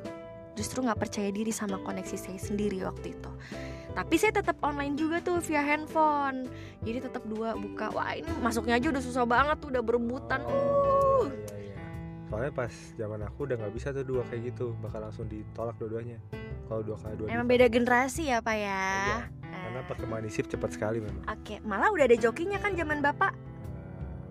justru 0.58 0.82
nggak 0.82 1.00
percaya 1.06 1.30
diri 1.30 1.54
sama 1.54 1.77
koneksi 1.86 2.18
saya 2.18 2.39
sendiri 2.42 2.82
waktu 2.82 3.13
itu. 3.13 3.32
Tapi 3.96 4.15
saya 4.20 4.36
tetap 4.36 4.58
online 4.65 4.98
juga 4.98 5.22
tuh 5.24 5.39
via 5.39 5.62
handphone. 5.63 6.50
Jadi 6.84 7.06
tetap 7.06 7.24
dua 7.30 7.56
buka. 7.56 7.94
Wah 7.94 8.18
ini 8.18 8.27
masuknya 8.42 8.82
aja 8.82 8.89
udah 8.92 9.04
susah 9.06 9.24
banget 9.24 9.56
tuh, 9.62 9.70
udah 9.72 9.84
berebutan. 9.86 10.42
Uh. 10.44 11.30
Iya, 11.56 11.72
iya. 11.72 11.77
Soalnya 12.27 12.51
pas 12.51 12.74
zaman 12.98 13.22
aku 13.24 13.48
udah 13.48 13.56
nggak 13.56 13.74
bisa 13.77 13.94
tuh 13.96 14.04
dua 14.04 14.25
kayak 14.27 14.51
gitu, 14.51 14.75
bakal 14.84 15.00
langsung 15.06 15.30
ditolak 15.30 15.77
dua-duanya. 15.80 16.20
Kalau 16.65 16.82
dua 16.82 16.98
kali 17.00 17.15
dua. 17.15 17.27
Emang 17.30 17.48
beda 17.48 17.70
generasi 17.70 18.34
ya 18.34 18.42
pak 18.42 18.58
ya. 18.58 18.84
Iya, 19.06 19.44
Karena 19.75 19.91
perkembangan 19.91 20.25
isip 20.32 20.48
cepat 20.48 20.72
sekali 20.72 21.03
memang. 21.03 21.27
Oke, 21.27 21.60
malah 21.67 21.91
udah 21.91 22.08
ada 22.08 22.15
jokinya 22.15 22.55
kan 22.63 22.79
zaman 22.79 23.03
bapak. 23.03 23.36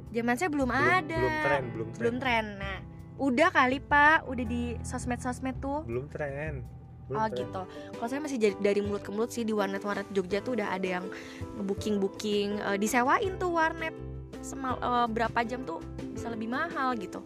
Zaman 0.09 0.41
saya 0.41 0.49
belum, 0.49 0.73
belum, 0.73 0.89
ada. 1.05 1.19
belum 1.21 1.37
tren, 1.45 1.63
belum 1.69 1.89
tren. 1.93 2.01
Belum 2.01 2.17
tren. 2.17 2.45
Nah, 2.57 2.79
udah 3.21 3.49
kali 3.53 3.77
pak, 3.77 4.25
udah 4.25 4.45
di 4.49 4.81
sosmed-sosmed 4.81 5.61
tuh. 5.61 5.85
Belum 5.85 6.09
tren. 6.09 6.65
Belum 7.13 7.21
oh 7.21 7.29
tren. 7.29 7.37
gitu. 7.45 7.63
Kalau 7.69 8.09
saya 8.09 8.25
masih 8.25 8.41
jadi 8.41 8.57
dari 8.57 8.81
mulut 8.81 9.05
ke 9.05 9.13
mulut 9.13 9.37
sih 9.37 9.45
di 9.45 9.53
warnet-warnet 9.53 10.09
Jogja 10.17 10.41
tuh 10.41 10.57
udah 10.57 10.73
ada 10.73 10.89
yang 10.97 11.05
booking-booking, 11.61 12.65
eh, 12.65 12.81
disewain 12.81 13.37
tuh 13.37 13.53
warnet 13.53 13.93
semal 14.45 14.77
eh, 14.77 15.07
berapa 15.09 15.41
jam 15.45 15.65
tuh 15.65 15.81
bisa 16.13 16.29
lebih 16.29 16.53
mahal 16.53 16.93
gitu 17.01 17.25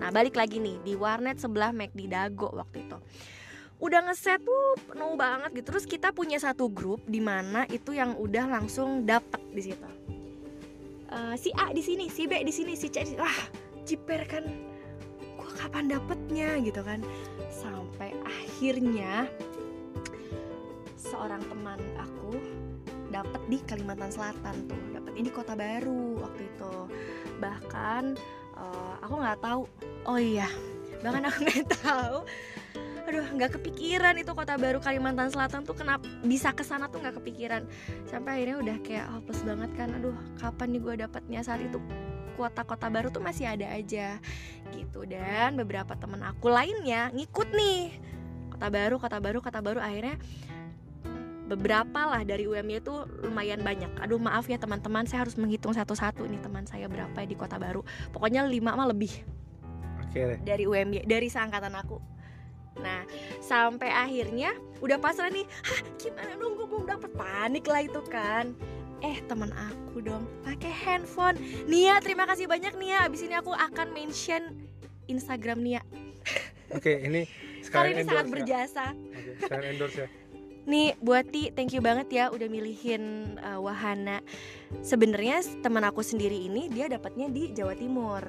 nah 0.00 0.08
balik 0.08 0.34
lagi 0.34 0.56
nih 0.58 0.80
di 0.80 0.96
warnet 0.96 1.36
sebelah 1.36 1.70
McD 1.76 2.08
Dago 2.08 2.48
waktu 2.56 2.83
udah 3.84 4.00
ngeset 4.08 4.40
tuh 4.40 4.80
penuh 4.88 5.12
banget 5.12 5.60
gitu. 5.60 5.76
Terus 5.76 5.84
kita 5.84 6.08
punya 6.16 6.40
satu 6.40 6.72
grup 6.72 7.04
di 7.04 7.20
mana 7.20 7.68
itu 7.68 7.92
yang 7.92 8.16
udah 8.16 8.48
langsung 8.48 9.04
dapet 9.04 9.44
di 9.52 9.60
situ. 9.60 9.88
Eh, 11.12 11.34
si 11.36 11.52
A 11.52 11.68
di 11.68 11.84
sini 11.84 12.08
si 12.08 12.24
B 12.24 12.40
di 12.40 12.48
sini 12.48 12.72
si 12.72 12.88
C 12.88 13.04
wah 13.20 13.38
jiper 13.84 14.24
kan. 14.24 14.44
Gua 15.36 15.52
kapan 15.60 15.92
dapetnya 15.92 16.56
gitu 16.64 16.80
kan. 16.80 17.04
Sampai 17.52 18.16
akhirnya 18.24 19.28
seorang 20.96 21.44
teman 21.44 21.76
aku 22.00 22.40
dapet 23.12 23.42
di 23.52 23.60
Kalimantan 23.68 24.08
Selatan 24.08 24.64
tuh. 24.64 24.80
Dapetnya 24.96 25.22
di 25.28 25.32
Kota 25.32 25.52
Baru 25.52 26.24
waktu 26.24 26.48
itu. 26.48 26.74
Bahkan 27.36 28.04
eh, 28.56 28.94
aku 29.04 29.14
nggak 29.20 29.40
tahu. 29.44 29.68
Oh 30.08 30.16
iya 30.16 30.48
bahkan 31.04 31.28
aku 31.28 31.44
nggak 31.44 31.68
tahu 31.84 32.24
aduh 33.04 33.26
nggak 33.36 33.60
kepikiran 33.60 34.16
itu 34.16 34.32
kota 34.32 34.56
baru 34.56 34.80
Kalimantan 34.80 35.28
Selatan 35.28 35.68
tuh 35.68 35.76
kenapa 35.76 36.08
bisa 36.24 36.56
ke 36.56 36.64
sana 36.64 36.88
tuh 36.88 37.04
nggak 37.04 37.20
kepikiran. 37.20 37.68
Sampai 38.08 38.40
akhirnya 38.40 38.56
udah 38.64 38.76
kayak 38.80 39.06
hopeless 39.12 39.42
banget 39.44 39.70
kan 39.76 39.88
aduh 39.92 40.16
kapan 40.40 40.68
nih 40.72 40.80
gue 40.80 40.94
dapatnya? 41.04 41.40
Saat 41.44 41.60
itu 41.68 41.78
kota-kota 42.34 42.90
baru 42.90 43.12
tuh 43.12 43.20
masih 43.20 43.44
ada 43.44 43.68
aja 43.76 44.18
gitu. 44.72 45.04
Dan 45.04 45.60
beberapa 45.60 45.92
teman 46.00 46.24
aku 46.24 46.48
lainnya 46.48 47.12
ngikut 47.12 47.52
nih 47.52 47.92
kota 48.48 48.72
baru 48.72 48.96
kota 48.96 49.18
baru 49.20 49.38
kota 49.44 49.60
baru. 49.60 49.80
Akhirnya 49.84 50.16
beberapa 51.44 52.08
lah 52.08 52.24
dari 52.24 52.48
UMY 52.48 52.80
itu 52.80 53.04
lumayan 53.20 53.60
banyak. 53.60 54.00
Aduh 54.00 54.16
maaf 54.16 54.48
ya 54.48 54.56
teman-teman 54.56 55.04
saya 55.04 55.28
harus 55.28 55.36
menghitung 55.36 55.76
satu-satu 55.76 56.24
nih 56.24 56.40
teman 56.40 56.64
saya 56.64 56.88
berapa 56.88 57.12
ya 57.20 57.28
di 57.28 57.36
kota 57.36 57.60
baru. 57.60 57.84
Pokoknya 58.16 58.48
lima 58.48 58.72
mah 58.72 58.88
lebih 58.88 59.12
oke 60.00 60.16
deh. 60.16 60.38
dari 60.40 60.64
UMY 60.64 61.04
dari 61.04 61.28
seangkatan 61.28 61.76
aku 61.76 62.13
nah 62.78 63.06
sampai 63.38 63.90
akhirnya 63.90 64.54
udah 64.82 64.98
pasrah 64.98 65.30
nih 65.30 65.46
hah 65.46 65.80
gimana 66.00 66.32
dong? 66.38 66.58
Gue 66.58 66.66
belum 66.66 66.84
dapet 66.88 67.10
panik 67.14 67.64
lah 67.68 67.82
itu 67.86 68.00
kan. 68.10 68.52
Eh 69.04 69.20
teman 69.28 69.52
aku 69.52 70.00
dong 70.00 70.24
pakai 70.42 70.72
handphone. 70.72 71.36
Nia 71.68 72.00
terima 72.00 72.24
kasih 72.24 72.48
banyak 72.48 72.74
Nia. 72.80 73.04
Abis 73.04 73.24
ini 73.24 73.36
aku 73.36 73.52
akan 73.52 73.92
mention 73.92 74.56
Instagram 75.06 75.60
Nia. 75.60 75.82
Oke 76.72 77.04
ini 77.04 77.28
sekarang 77.66 77.96
ini 77.96 78.02
sangat 78.04 78.26
endorse 78.26 78.30
ya. 78.30 78.34
berjasa. 78.34 78.84
Oke, 78.92 79.30
sekarang 79.44 79.66
endorse 79.76 79.98
ya 80.04 80.08
Nih 80.64 80.96
buat 81.04 81.28
Ti, 81.28 81.52
thank 81.52 81.76
you 81.76 81.84
banget 81.84 82.08
ya 82.08 82.24
udah 82.32 82.48
milihin 82.48 83.36
uh, 83.36 83.60
Wahana. 83.60 84.24
Sebenarnya 84.80 85.44
teman 85.60 85.84
aku 85.84 86.00
sendiri 86.00 86.48
ini 86.48 86.72
dia 86.72 86.88
dapatnya 86.88 87.28
di 87.28 87.52
Jawa 87.52 87.76
Timur 87.76 88.24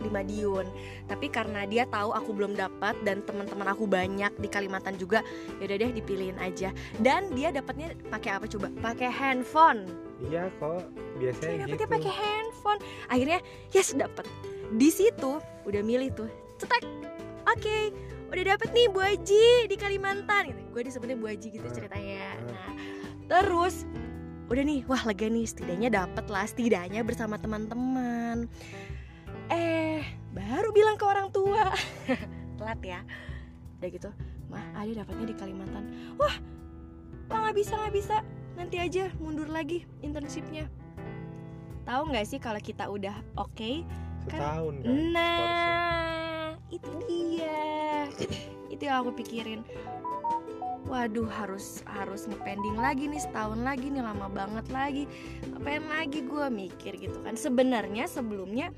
di 0.00 0.08
Madiun. 0.10 0.66
Tapi 1.06 1.26
karena 1.28 1.64
dia 1.64 1.84
tahu 1.86 2.10
aku 2.10 2.30
belum 2.34 2.54
dapat 2.54 2.98
dan 3.02 3.22
teman-teman 3.22 3.68
aku 3.70 3.86
banyak 3.86 4.32
di 4.38 4.48
Kalimantan 4.48 4.96
juga, 4.96 5.20
ya 5.60 5.70
udah 5.70 5.76
deh 5.78 5.92
dipilihin 5.94 6.38
aja. 6.40 6.74
Dan 6.98 7.30
dia 7.34 7.54
dapatnya 7.54 7.94
pakai 8.10 8.30
apa 8.38 8.46
coba? 8.48 8.70
Pakai 8.80 9.10
handphone. 9.10 9.86
iya 10.24 10.48
kok 10.56 10.88
biasanya 11.20 11.68
Dia 11.68 11.74
gitu 11.76 11.84
pakai 11.84 12.12
handphone. 12.12 12.80
Akhirnya 13.10 13.38
yes 13.70 13.92
dapet. 13.92 14.24
Di 14.74 14.88
situ 14.88 15.38
udah 15.68 15.82
milih 15.84 16.10
tuh. 16.16 16.30
Cetek. 16.56 16.86
Oke, 17.44 17.92
udah 18.32 18.56
dapet 18.56 18.72
nih 18.72 18.86
Bu 18.88 19.04
Haji 19.04 19.68
di 19.68 19.76
Kalimantan. 19.76 20.48
Gitu. 20.50 20.60
Gue 20.72 20.82
disebutnya 20.82 21.16
Bu 21.18 21.28
Haji 21.28 21.48
gitu 21.52 21.66
Hmm. 21.68 21.76
ceritanya. 21.76 22.26
Hmm. 22.40 22.48
Nah, 22.50 22.72
terus 23.28 23.84
udah 24.44 24.64
nih, 24.64 24.80
wah 24.88 25.02
lega 25.04 25.28
nih 25.28 25.44
setidaknya 25.44 25.88
dapet 25.92 26.24
lah 26.28 26.44
setidaknya 26.44 27.00
bersama 27.04 27.36
teman-teman. 27.36 28.48
Eh, 29.52 30.00
baru 30.32 30.70
bilang 30.72 30.96
ke 30.96 31.04
orang 31.04 31.28
tua. 31.28 31.72
Telat 32.58 32.80
ya. 32.84 33.00
Udah 33.80 33.88
gitu, 33.90 34.10
mah 34.48 34.64
ada 34.78 35.04
dapetnya 35.04 35.26
di 35.28 35.36
Kalimantan. 35.36 35.84
Wah, 36.16 36.36
wah 37.28 37.38
nggak 37.48 37.56
bisa 37.56 37.76
nggak 37.76 37.94
bisa. 37.94 38.16
Nanti 38.54 38.78
aja 38.78 39.10
mundur 39.20 39.50
lagi 39.50 39.84
internshipnya. 40.00 40.70
Tahu 41.84 42.02
nggak 42.08 42.26
sih 42.28 42.38
kalau 42.40 42.60
kita 42.62 42.88
udah 42.88 43.16
oke? 43.36 43.84
setahun 44.24 44.74
kan 44.80 44.88
skorsnya. 44.88 45.12
Nah, 45.12 46.46
itu 46.72 46.90
dia. 47.04 48.08
itu 48.72 48.82
yang 48.88 49.04
aku 49.04 49.12
pikirin. 49.20 49.60
Waduh, 50.84 51.24
harus 51.32 51.80
harus 51.88 52.28
ngepending 52.28 52.76
lagi 52.76 53.08
nih 53.08 53.16
setahun 53.16 53.56
lagi 53.64 53.88
nih 53.88 54.04
lama 54.04 54.28
banget 54.28 54.68
lagi. 54.68 55.04
Ngapain 55.48 55.84
lagi 55.88 56.20
gue 56.20 56.46
mikir 56.52 56.92
gitu 57.00 57.18
kan. 57.24 57.40
Sebenarnya 57.40 58.04
sebelumnya 58.04 58.68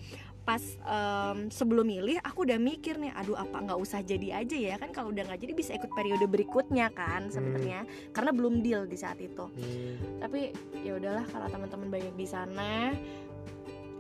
pas 0.46 0.62
em, 0.62 1.50
sebelum 1.50 1.82
milih 1.82 2.22
aku 2.22 2.46
udah 2.46 2.54
mikir 2.56 3.02
nih 3.02 3.10
aduh 3.18 3.34
apa 3.34 3.66
nggak 3.66 3.78
usah 3.82 4.00
jadi 4.06 4.46
aja 4.46 4.54
ya? 4.54 4.74
Kan 4.78 4.94
kalau 4.94 5.10
udah 5.10 5.26
nggak 5.26 5.42
jadi 5.42 5.52
bisa 5.58 5.74
ikut 5.74 5.90
periode 5.90 6.24
berikutnya 6.30 6.94
kan 6.94 7.26
sebenarnya 7.26 7.82
karena 8.14 8.30
belum 8.30 8.62
deal 8.62 8.86
di 8.86 8.94
saat 8.94 9.18
itu. 9.18 9.50
Hmm, 9.50 10.22
tapi 10.22 10.54
ya 10.86 10.94
udahlah 10.94 11.26
kalau 11.26 11.50
teman-teman 11.50 11.90
banyak 11.90 12.14
di 12.14 12.26
sana 12.30 12.94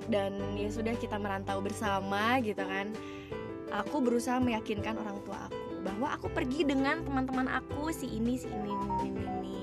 dan 0.06 0.38
ya 0.54 0.70
sudah 0.70 0.94
kita 0.94 1.18
merantau 1.18 1.58
bersama 1.58 2.38
gitu 2.38 2.62
kan 2.62 2.94
aku 3.74 3.98
berusaha 3.98 4.38
meyakinkan 4.38 4.94
orang 4.94 5.18
tua 5.26 5.50
aku 5.50 5.82
bahwa 5.82 6.08
aku 6.14 6.26
pergi 6.30 6.66
dengan 6.66 7.02
teman-teman 7.02 7.46
aku 7.50 7.90
si 7.90 8.06
ini 8.10 8.38
si 8.38 8.46
ini 8.50 8.70
ini 8.70 8.86
ini, 9.06 9.22
ini 9.22 9.60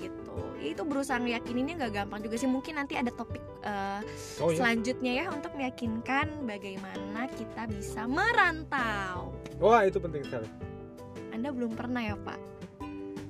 gitu. 0.00 0.36
Ya, 0.60 0.72
itu 0.76 0.82
berusaha 0.84 1.20
meyakininnya 1.20 1.80
nggak 1.80 1.92
gampang 2.04 2.20
juga 2.24 2.36
sih 2.40 2.48
mungkin 2.48 2.80
nanti 2.80 2.96
ada 2.96 3.12
topik 3.12 3.40
eh, 3.64 4.00
oh 4.40 4.50
ya 4.52 4.58
selanjutnya 4.60 5.12
ya 5.22 5.26
untuk 5.32 5.52
meyakinkan 5.56 6.26
bagaimana 6.44 7.28
kita 7.36 7.68
bisa 7.68 8.04
merantau. 8.08 9.34
Wah 9.60 9.84
itu 9.84 10.00
penting 10.00 10.24
sekali. 10.24 10.48
Anda 11.30 11.54
belum 11.54 11.76
pernah 11.76 12.02
ya 12.02 12.16
pak? 12.20 12.40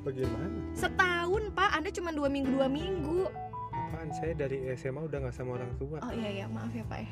Bagaimana? 0.06 0.56
Setahun 0.72 1.52
pak. 1.52 1.70
Anda 1.76 1.90
cuma 1.92 2.10
dua 2.14 2.28
minggu 2.32 2.50
dua 2.56 2.68
minggu. 2.70 3.28
Apaan? 3.70 4.08
Saya 4.16 4.32
dari 4.34 4.70
SMA 4.78 5.04
udah 5.04 5.18
nggak 5.28 5.34
sama 5.34 5.60
orang 5.60 5.72
tua. 5.76 5.98
Oh 6.00 6.12
iya 6.14 6.44
ya 6.44 6.46
maaf 6.48 6.72
ya 6.72 6.86
pak 6.86 7.04
ya 7.04 7.10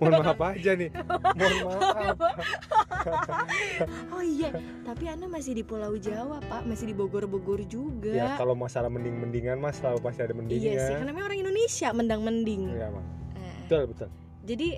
mohon 0.00 0.12
maaf 0.24 0.40
aja 0.54 0.72
nih 0.78 0.90
mohon 1.36 1.56
maaf 1.66 2.16
Oh 4.14 4.22
iya, 4.22 4.54
tapi 4.86 5.10
Anda 5.10 5.26
masih 5.26 5.58
di 5.58 5.66
Pulau 5.66 5.98
Jawa, 5.98 6.38
Pak. 6.46 6.62
Masih 6.70 6.86
di 6.86 6.94
Bogor-Bogor 6.94 7.66
juga. 7.66 8.14
ya 8.14 8.38
kalau 8.38 8.54
masalah 8.54 8.86
mending-mendingan 8.86 9.58
mas 9.58 9.82
selalu 9.82 9.98
pasti 9.98 10.22
ada 10.22 10.30
iya 10.30 10.38
mendingnya 10.38 10.78
sih, 10.86 10.94
karena 10.94 11.10
memang 11.10 11.26
orang 11.26 11.40
Indonesia 11.42 11.88
mendang-mending. 11.90 12.62
Iya, 12.70 12.88
Mak. 12.94 13.04
Nah, 13.34 13.54
betul 13.66 13.82
betul 13.90 14.08
jadi 14.42 14.68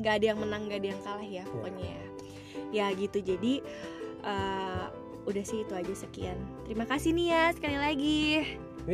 nggak 0.00 0.14
ada 0.16 0.26
yang 0.32 0.38
menang, 0.40 0.62
nggak 0.68 0.80
ada 0.80 0.88
yang 0.88 1.00
kalah 1.04 1.28
ya, 1.28 1.44
pokoknya 1.48 1.84
ya. 1.84 2.02
Ya 2.70 2.86
gitu. 2.96 3.18
Jadi 3.20 3.52
eh, 4.24 4.84
udah 5.28 5.44
sih 5.44 5.62
itu 5.64 5.72
aja 5.76 5.94
sekian. 5.94 6.38
Terima 6.64 6.88
kasih 6.88 7.12
nih 7.12 7.26
ya 7.28 7.44
sekali 7.52 7.76
lagi 7.76 8.20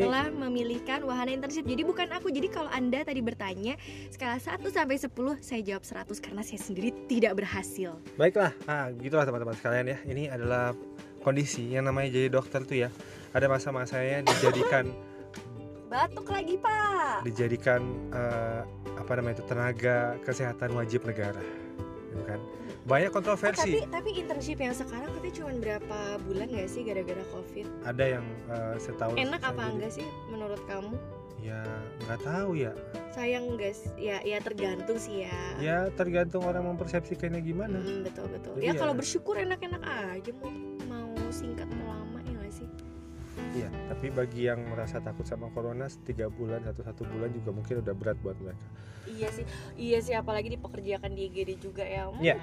telah 0.04 0.26
memilihkan 0.28 1.00
wahana 1.08 1.32
internship. 1.32 1.64
Jadi 1.64 1.82
bukan 1.86 2.08
aku. 2.12 2.28
Jadi 2.28 2.48
kalau 2.52 2.68
Anda 2.68 3.00
tadi 3.06 3.24
bertanya 3.24 3.80
skala 4.12 4.36
1 4.36 4.60
sampai 4.68 4.96
10, 5.00 5.08
saya 5.40 5.60
jawab 5.64 5.84
100 5.86 6.20
karena 6.20 6.42
saya 6.44 6.60
sendiri 6.60 6.92
tidak 7.08 7.40
berhasil. 7.40 7.96
Baiklah, 8.20 8.52
nah 8.68 8.92
gitulah 8.92 9.24
teman-teman 9.24 9.56
sekalian 9.56 9.86
ya. 9.96 9.98
Ini 10.04 10.22
adalah 10.32 10.76
kondisi 11.24 11.72
yang 11.72 11.88
namanya 11.88 12.12
jadi 12.12 12.28
dokter 12.28 12.60
tuh 12.62 12.86
ya. 12.86 12.88
Ada 13.32 13.48
masa-masanya 13.48 14.24
dijadikan 14.24 14.92
Batuk 15.86 16.26
lagi, 16.34 16.58
Pak. 16.58 17.22
dijadikan 17.22 17.78
eh, 18.10 18.62
apa 18.98 19.10
namanya 19.16 19.38
itu 19.38 19.44
tenaga 19.46 20.18
kesehatan 20.26 20.74
wajib 20.74 21.06
negara, 21.06 21.38
gitu 22.10 22.24
kan? 22.26 22.40
Banyak 22.86 23.10
Oh, 23.10 23.14
kontroversi. 23.14 23.82
tapi 23.82 23.90
tapi 23.90 24.10
internship 24.14 24.58
yang 24.58 24.70
sekarang 24.70 25.10
katanya 25.10 25.34
cuma 25.34 25.50
berapa 25.58 25.98
bulan 26.22 26.46
gak 26.48 26.70
sih 26.70 26.82
gara-gara 26.82 27.24
covid? 27.28 27.66
Ada 27.82 28.04
yang 28.12 28.24
eh, 28.46 28.76
setahun. 28.78 29.14
Enak 29.16 29.42
apa 29.42 29.58
jadi- 29.58 29.72
enggak 29.74 29.92
sih 29.92 30.06
menurut 30.28 30.62
kamu? 30.64 30.94
Ya 31.36 31.62
nggak 32.00 32.20
tahu 32.22 32.50
ya. 32.56 32.72
Sayang 33.10 33.54
sih? 33.60 33.90
Ya 33.96 34.18
ya 34.22 34.38
tergantung 34.38 34.96
sih 34.96 35.22
ya. 35.22 35.38
Ya 35.58 35.76
tergantung 35.92 36.42
orang 36.42 36.62
mempersepsikannya 36.64 37.38
gimana. 37.40 37.76
Mm, 37.76 38.02
betul 38.02 38.26
betul. 38.28 38.54
Jadi 38.56 38.62
Ya 38.62 38.72
ya- 38.72 38.78
kalau 38.78 38.94
bersyukur 38.94 39.34
enak-enak 39.36 39.82
aja 39.82 40.30
mau 40.36 40.50
mau 40.86 41.10
singkat 41.28 41.66
mau 41.72 41.90
lama 41.92 42.18
ya 42.22 42.34
gak 42.36 42.54
sih? 42.54 42.68
Iya. 43.52 43.68
Tapi 43.88 44.06
bagi 44.10 44.40
yang 44.44 44.62
merasa 44.64 44.98
takut 44.98 45.22
sama 45.22 45.50
corona, 45.50 45.86
tiga 46.02 46.26
bulan 46.28 46.62
satu 46.62 46.82
satu 46.82 47.02
bulan 47.04 47.30
juga 47.30 47.50
mungkin 47.50 47.74
udah 47.78 47.94
berat 47.94 48.18
buat 48.20 48.38
mereka. 48.38 48.62
Iya 49.06 49.28
sih, 49.30 49.44
iya 49.76 49.98
sih 50.00 50.14
apalagi 50.14 50.50
dipekerjakan 50.50 51.14
di 51.14 51.30
IGD 51.30 51.50
juga 51.60 51.82
ya. 51.82 52.06
Hmm, 52.06 52.18
Iya. 52.18 52.34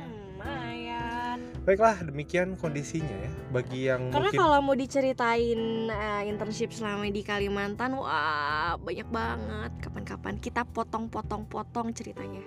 Lumayan. 0.44 1.38
Baiklah, 1.64 1.98
demikian 2.04 2.60
kondisinya 2.60 3.16
ya. 3.24 3.32
Bagi 3.50 3.80
yang 3.88 4.12
Karena 4.12 4.30
mungkin 4.30 4.40
kalau 4.44 4.60
mau 4.60 4.76
diceritain 4.76 5.90
eh, 5.90 6.24
internship 6.28 6.76
selama 6.76 7.08
di 7.08 7.24
Kalimantan, 7.24 7.96
wah 7.96 8.76
banyak 8.78 9.08
banget. 9.08 9.72
Kapan-kapan 9.80 10.36
kita 10.44 10.68
potong-potong-potong 10.68 11.96
ceritanya. 11.96 12.44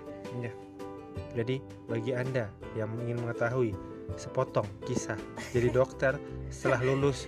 Jadi 1.37 1.61
bagi 1.85 2.17
Anda 2.17 2.49
yang 2.73 2.89
ingin 2.97 3.21
mengetahui 3.21 3.77
sepotong 4.17 4.65
kisah 4.87 5.19
jadi 5.51 5.69
dokter 5.69 6.15
setelah 6.47 6.79
lulus 6.79 7.27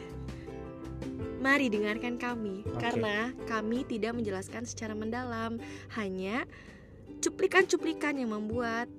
Mari 1.40 1.72
dengarkan 1.72 2.20
kami 2.20 2.68
Oke. 2.68 2.84
karena 2.84 3.32
kami 3.48 3.88
tidak 3.88 4.12
menjelaskan 4.12 4.68
secara 4.68 4.92
mendalam, 4.92 5.56
hanya 5.96 6.44
cuplikan-cuplikan 7.24 8.20
yang 8.20 8.36
membuat 8.36 8.92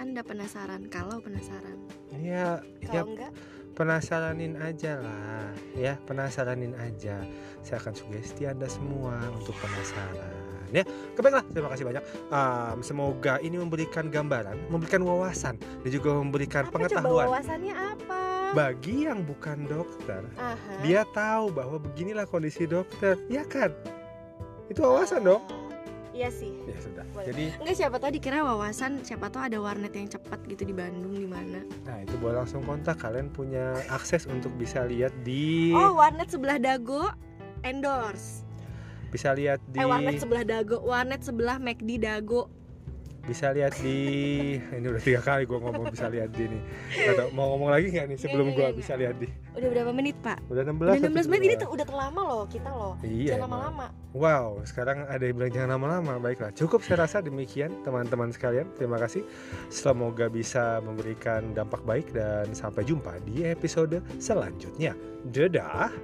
anda 0.00 0.24
penasaran? 0.24 0.88
Kalau 0.88 1.20
penasaran. 1.20 1.76
Ya 2.16 2.64
ya. 2.80 2.88
kalau 2.88 3.12
enggak? 3.12 3.32
Penasaranin 3.76 4.56
aja 4.56 4.96
lah 4.96 5.52
ya. 5.76 6.00
Penasaranin 6.08 6.72
aja. 6.80 7.20
Saya 7.60 7.76
akan 7.84 7.92
sugesti 7.92 8.48
anda 8.48 8.64
semua 8.64 9.20
untuk 9.36 9.52
penasaran 9.60 10.32
ya. 10.72 10.82
Kebaiklah 11.14 11.44
terima 11.52 11.68
kasih 11.68 11.84
banyak. 11.84 12.04
Um, 12.32 12.76
semoga 12.80 13.36
ini 13.44 13.60
memberikan 13.60 14.08
gambaran 14.08 14.56
memberikan 14.72 15.04
wawasan 15.04 15.60
dan 15.60 15.90
juga 15.92 16.16
memberikan 16.16 16.64
apa 16.64 16.72
coba 16.72 16.76
pengetahuan. 16.88 17.26
wawasannya 17.28 17.74
apa? 17.76 18.20
Bagi 18.50 19.06
yang 19.06 19.22
bukan 19.22 19.62
dokter 19.70 20.26
Aha. 20.34 20.82
dia 20.82 21.06
tahu 21.14 21.54
bahwa 21.54 21.78
beginilah 21.78 22.24
kondisi 22.26 22.64
dokter 22.66 23.20
ya 23.28 23.44
kan? 23.46 23.70
Itu 24.72 24.82
wawasan 24.82 25.28
dong 25.28 25.59
iya 26.14 26.28
sih. 26.30 26.52
Ya 26.66 26.78
sudah. 26.82 27.04
Boleh. 27.14 27.26
jadi 27.30 27.44
Enggak 27.62 27.76
siapa 27.76 27.96
tahu 27.98 28.10
dikira 28.14 28.38
wawasan 28.42 29.02
siapa 29.02 29.30
tahu 29.30 29.46
ada 29.46 29.58
warnet 29.58 29.92
yang 29.94 30.08
cepat 30.10 30.40
gitu 30.46 30.62
di 30.66 30.74
Bandung 30.74 31.14
di 31.14 31.28
mana. 31.28 31.62
Nah 31.86 31.96
itu 32.02 32.14
boleh 32.18 32.42
langsung 32.42 32.62
kontak. 32.66 32.98
Kalian 33.00 33.30
punya 33.30 33.78
akses 33.90 34.26
untuk 34.26 34.50
bisa 34.58 34.84
lihat 34.86 35.14
di 35.22 35.72
oh 35.74 35.96
warnet 35.98 36.28
sebelah 36.30 36.58
dago 36.58 37.10
endorse. 37.62 38.44
Bisa 39.10 39.34
lihat 39.34 39.58
di 39.70 39.82
eh 39.82 39.86
warnet 39.86 40.22
sebelah 40.22 40.44
dago 40.46 40.82
warnet 40.86 41.22
sebelah 41.22 41.58
McD 41.58 42.02
dago 42.02 42.50
bisa 43.32 43.54
lihat 43.54 43.78
di 43.78 43.98
ini 44.58 44.86
udah 44.90 45.02
tiga 45.02 45.22
kali 45.22 45.46
gue 45.46 45.58
ngomong 45.62 45.86
bisa 45.94 46.10
lihat 46.10 46.34
di 46.34 46.50
nih 46.50 46.62
atau 47.14 47.30
mau 47.30 47.54
ngomong 47.54 47.70
lagi 47.70 47.94
nggak 47.94 48.06
nih 48.10 48.18
sebelum 48.18 48.46
gue 48.58 48.66
bisa 48.74 48.98
lihat 48.98 49.22
di? 49.22 49.30
Udah 49.54 49.68
berapa 49.70 49.92
menit 49.94 50.18
pak? 50.18 50.42
Udah 50.50 50.66
16 50.66 50.74
udah 50.74 51.10
16 51.14 51.30
menit? 51.30 51.46
Ini 51.46 51.56
tuh 51.62 51.70
udah 51.70 51.86
terlama 51.86 52.20
loh 52.26 52.44
kita 52.50 52.70
loh. 52.74 52.94
Iya 53.06 53.38
jangan 53.38 53.46
lama-lama. 53.46 53.86
Wow 54.10 54.66
sekarang 54.66 55.06
ada 55.06 55.22
yang 55.22 55.36
bilang 55.38 55.52
jangan 55.54 55.70
lama-lama. 55.78 56.12
Baiklah 56.18 56.50
cukup 56.58 56.82
saya 56.82 57.06
rasa 57.06 57.22
demikian 57.22 57.70
teman-teman 57.86 58.34
sekalian. 58.34 58.66
Terima 58.74 58.98
kasih. 58.98 59.22
Semoga 59.70 60.26
bisa 60.26 60.82
memberikan 60.82 61.54
dampak 61.54 61.86
baik 61.86 62.10
dan 62.10 62.50
sampai 62.50 62.82
jumpa 62.82 63.22
di 63.22 63.46
episode 63.46 64.02
selanjutnya. 64.18 64.98
Dadah 65.30 65.94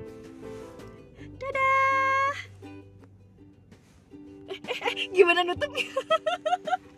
gimana 5.17 5.41
nutupnya 5.43 5.89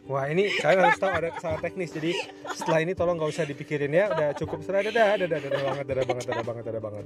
Wah 0.09 0.25
ini 0.25 0.49
kalian 0.57 0.89
harus 0.89 0.97
tahu 0.97 1.13
ada 1.13 1.29
kesalahan 1.37 1.61
teknis. 1.69 1.93
Jadi 1.93 2.17
setelah 2.57 2.81
ini 2.81 2.97
tolong 2.97 3.21
nggak 3.21 3.29
usah 3.29 3.45
dipikirin 3.45 3.93
ya. 3.93 4.09
Udah 4.09 4.33
cukup. 4.41 4.65
Serah 4.65 4.81
dadah. 4.81 5.21
Dadah 5.21 5.37
dadah 5.37 5.61
banget 5.69 5.85
dadah 5.85 6.05
banget 6.09 6.25
dadah 6.25 6.45
banget 6.49 6.65
dadah 6.65 6.83
banget 6.89 7.05